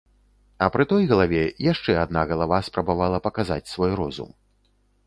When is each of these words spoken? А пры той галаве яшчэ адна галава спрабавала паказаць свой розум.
А 0.65 0.69
пры 0.75 0.85
той 0.93 1.03
галаве 1.11 1.43
яшчэ 1.67 1.99
адна 2.07 2.25
галава 2.33 2.59
спрабавала 2.71 3.25
паказаць 3.29 3.65
свой 3.75 3.91
розум. 4.03 4.35